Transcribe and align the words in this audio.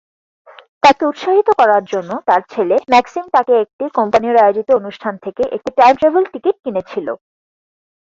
তাকে 0.83 1.03
উৎসাহিত 1.05 1.49
করার 1.59 1.83
জন্য, 1.91 2.11
তার 2.27 2.41
ছেলে 2.53 2.75
ম্যাক্সিম 2.91 3.25
তাকে 3.35 3.53
একটি 3.63 3.85
কোম্পানির 3.97 4.35
আয়োজিত 4.37 4.69
অনুষ্ঠান 4.79 5.13
থেকে 5.25 5.43
একটি 5.55 5.69
"টাইম 5.79 5.93
ট্রাভেল" 5.99 6.23
টিকিট 6.33 6.55
কিনেছিল। 6.63 7.07